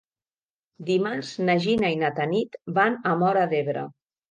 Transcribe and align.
Dimarts 0.87 1.33
na 1.51 1.57
Gina 1.67 1.93
i 1.97 2.01
na 2.01 2.11
Tanit 2.23 2.59
van 2.81 3.01
a 3.13 3.15
Móra 3.23 3.47
d'Ebre. 3.55 3.89